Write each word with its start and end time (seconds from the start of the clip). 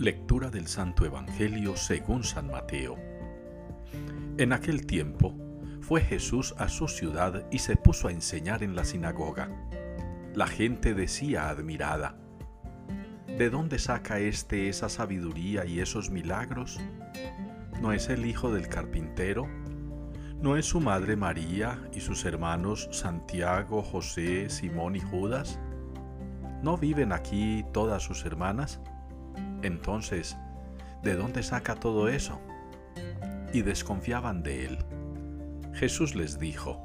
Lectura 0.00 0.48
del 0.48 0.66
Santo 0.66 1.04
Evangelio 1.04 1.76
según 1.76 2.24
San 2.24 2.50
Mateo. 2.50 2.96
En 4.38 4.54
aquel 4.54 4.86
tiempo 4.86 5.36
fue 5.82 6.00
Jesús 6.00 6.54
a 6.56 6.70
su 6.70 6.88
ciudad 6.88 7.44
y 7.50 7.58
se 7.58 7.76
puso 7.76 8.08
a 8.08 8.10
enseñar 8.10 8.62
en 8.62 8.74
la 8.74 8.86
sinagoga. 8.86 9.50
La 10.32 10.46
gente 10.46 10.94
decía 10.94 11.50
admirada, 11.50 12.16
¿de 13.26 13.50
dónde 13.50 13.78
saca 13.78 14.20
éste 14.20 14.70
esa 14.70 14.88
sabiduría 14.88 15.66
y 15.66 15.80
esos 15.80 16.08
milagros? 16.08 16.80
¿No 17.82 17.92
es 17.92 18.08
el 18.08 18.24
hijo 18.24 18.50
del 18.54 18.68
carpintero? 18.68 19.48
¿No 20.40 20.56
es 20.56 20.64
su 20.64 20.80
madre 20.80 21.14
María 21.14 21.78
y 21.94 22.00
sus 22.00 22.24
hermanos 22.24 22.88
Santiago, 22.90 23.82
José, 23.82 24.48
Simón 24.48 24.96
y 24.96 25.00
Judas? 25.00 25.60
¿No 26.62 26.78
viven 26.78 27.12
aquí 27.12 27.66
todas 27.74 28.02
sus 28.02 28.24
hermanas? 28.24 28.80
Entonces, 29.62 30.36
¿de 31.02 31.14
dónde 31.14 31.42
saca 31.42 31.74
todo 31.74 32.08
eso? 32.08 32.40
Y 33.52 33.62
desconfiaban 33.62 34.42
de 34.42 34.66
él. 34.66 34.78
Jesús 35.74 36.14
les 36.14 36.38
dijo, 36.38 36.80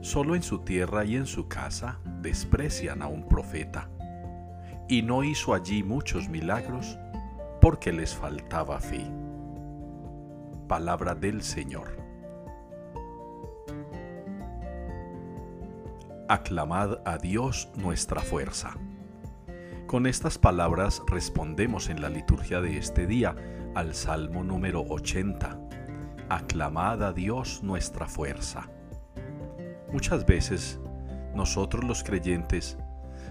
Solo 0.00 0.34
en 0.34 0.42
su 0.42 0.60
tierra 0.60 1.04
y 1.04 1.16
en 1.16 1.26
su 1.26 1.48
casa 1.48 1.98
desprecian 2.20 3.02
a 3.02 3.06
un 3.06 3.28
profeta. 3.28 3.88
Y 4.88 5.02
no 5.02 5.22
hizo 5.22 5.54
allí 5.54 5.82
muchos 5.82 6.28
milagros 6.28 6.98
porque 7.60 7.92
les 7.92 8.14
faltaba 8.14 8.80
fe. 8.80 9.06
Palabra 10.68 11.14
del 11.14 11.42
Señor. 11.42 11.96
Aclamad 16.28 16.98
a 17.04 17.18
Dios 17.18 17.70
nuestra 17.76 18.20
fuerza. 18.20 18.76
Con 19.92 20.06
estas 20.06 20.38
palabras 20.38 21.02
respondemos 21.06 21.90
en 21.90 22.00
la 22.00 22.08
liturgia 22.08 22.62
de 22.62 22.78
este 22.78 23.06
día 23.06 23.36
al 23.74 23.94
Salmo 23.94 24.42
número 24.42 24.86
80. 24.88 25.60
Aclamad 26.30 27.02
a 27.02 27.12
Dios 27.12 27.62
nuestra 27.62 28.08
fuerza. 28.08 28.70
Muchas 29.92 30.24
veces 30.24 30.80
nosotros 31.34 31.84
los 31.84 32.04
creyentes 32.04 32.78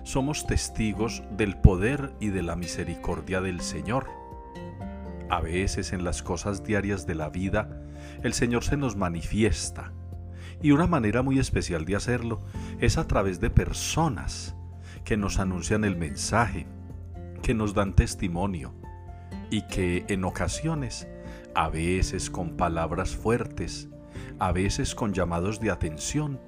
somos 0.04 0.46
testigos 0.46 1.24
del 1.32 1.58
poder 1.58 2.14
y 2.20 2.28
de 2.28 2.44
la 2.44 2.56
misericordia 2.56 3.42
del 3.42 3.62
Señor. 3.62 4.06
A 5.32 5.42
veces 5.42 5.94
en 5.94 6.04
las 6.04 6.22
cosas 6.22 6.64
diarias 6.64 7.08
de 7.08 7.16
la 7.16 7.30
vida, 7.30 7.82
el 8.22 8.34
Señor 8.34 8.64
se 8.64 8.78
nos 8.78 8.96
manifiesta. 8.96 9.94
Y 10.62 10.74
una 10.74 10.86
manera 10.86 11.24
muy 11.24 11.40
especial 11.40 11.86
de 11.86 11.96
hacerlo 11.96 12.44
es 12.80 13.00
a 13.00 13.08
través 13.08 13.40
de 13.40 13.50
personas 13.50 14.56
que 15.04 15.18
nos 15.18 15.40
anuncian 15.40 15.84
el 15.84 15.96
mensaje, 15.96 16.68
que 17.42 17.54
nos 17.54 17.74
dan 17.74 17.94
testimonio 17.96 18.74
y 19.50 19.64
que 19.68 20.06
en 20.08 20.24
ocasiones, 20.24 21.08
a 21.56 21.70
veces 21.70 22.30
con 22.30 22.56
palabras 22.56 23.16
fuertes, 23.16 23.90
a 24.40 24.52
veces 24.52 24.96
con 24.96 25.14
llamados 25.14 25.60
de 25.60 25.72
atención, 25.72 26.40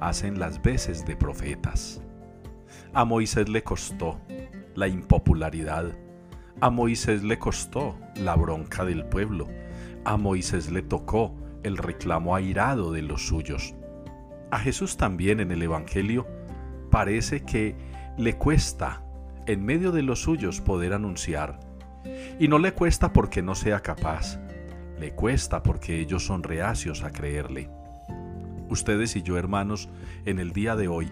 hacen 0.00 0.38
las 0.38 0.62
veces 0.62 1.04
de 1.06 1.16
profetas. 1.16 2.00
A 2.94 3.04
Moisés 3.04 3.48
le 3.48 3.62
costó 3.62 4.20
la 4.74 4.88
impopularidad, 4.88 5.96
a 6.60 6.70
Moisés 6.70 7.22
le 7.22 7.38
costó 7.38 7.96
la 8.16 8.34
bronca 8.34 8.84
del 8.84 9.04
pueblo, 9.04 9.46
a 10.04 10.16
Moisés 10.16 10.70
le 10.70 10.82
tocó 10.82 11.34
el 11.62 11.76
reclamo 11.76 12.34
airado 12.34 12.92
de 12.92 13.02
los 13.02 13.26
suyos. 13.26 13.74
A 14.50 14.58
Jesús 14.58 14.96
también 14.96 15.40
en 15.40 15.50
el 15.50 15.62
Evangelio 15.62 16.26
parece 16.98 17.44
que 17.44 17.76
le 18.16 18.36
cuesta 18.38 19.04
en 19.46 19.64
medio 19.64 19.92
de 19.92 20.02
los 20.02 20.22
suyos 20.22 20.60
poder 20.60 20.92
anunciar. 20.92 21.60
Y 22.40 22.48
no 22.48 22.58
le 22.58 22.72
cuesta 22.72 23.12
porque 23.12 23.40
no 23.40 23.54
sea 23.54 23.78
capaz, 23.78 24.40
le 24.98 25.12
cuesta 25.12 25.62
porque 25.62 26.00
ellos 26.00 26.26
son 26.26 26.42
reacios 26.42 27.04
a 27.04 27.12
creerle. 27.12 27.70
Ustedes 28.68 29.14
y 29.14 29.22
yo, 29.22 29.38
hermanos, 29.38 29.88
en 30.24 30.40
el 30.40 30.52
día 30.52 30.74
de 30.74 30.88
hoy, 30.88 31.08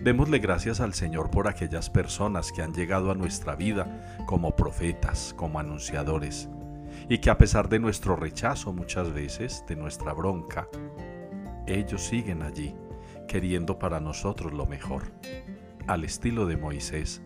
démosle 0.00 0.38
gracias 0.38 0.78
al 0.78 0.94
Señor 0.94 1.32
por 1.32 1.48
aquellas 1.48 1.90
personas 1.90 2.52
que 2.52 2.62
han 2.62 2.72
llegado 2.72 3.10
a 3.10 3.16
nuestra 3.16 3.56
vida 3.56 4.22
como 4.26 4.54
profetas, 4.54 5.34
como 5.36 5.58
anunciadores, 5.58 6.48
y 7.08 7.18
que 7.18 7.30
a 7.30 7.38
pesar 7.38 7.68
de 7.68 7.80
nuestro 7.80 8.14
rechazo 8.14 8.72
muchas 8.72 9.12
veces, 9.12 9.64
de 9.66 9.74
nuestra 9.74 10.12
bronca, 10.12 10.68
ellos 11.66 12.02
siguen 12.02 12.42
allí, 12.42 12.76
queriendo 13.26 13.78
para 13.78 14.00
nosotros 14.00 14.52
lo 14.52 14.66
mejor 14.66 15.12
al 15.86 16.04
estilo 16.04 16.46
de 16.46 16.56
Moisés, 16.56 17.22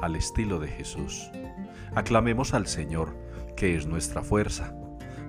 al 0.00 0.16
estilo 0.16 0.58
de 0.58 0.68
Jesús. 0.68 1.30
Aclamemos 1.94 2.54
al 2.54 2.66
Señor, 2.66 3.16
que 3.56 3.76
es 3.76 3.86
nuestra 3.86 4.22
fuerza, 4.22 4.74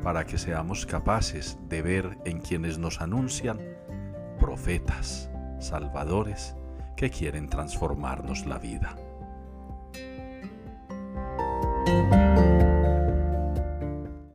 para 0.04 0.26
que 0.26 0.38
seamos 0.38 0.86
capaces 0.86 1.58
de 1.68 1.82
ver 1.82 2.18
en 2.26 2.40
quienes 2.40 2.78
nos 2.78 3.02
anuncian 3.02 3.60
profetas, 4.40 5.30
salvadores, 5.60 6.56
que 6.96 7.10
quieren 7.10 7.48
transformarnos 7.48 8.46
la 8.46 8.60
vida. 8.60 8.96